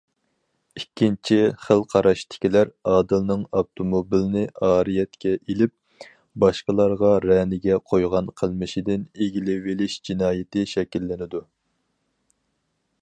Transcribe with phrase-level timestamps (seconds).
[0.79, 5.75] ئىككىنچى خىل قاراشتىكىلەر: ئادىلنىڭ ئاپتوموبىلنى ئارىيەتكە ئېلىپ،
[6.45, 11.43] باشقىلارغا رەنىگە قويغان قىلمىشىدىن ئىگىلىۋېلىش جىنايىتى شەكىللىنىدۇ.